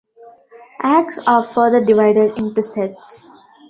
[0.81, 3.29] Acts are further divided into sets.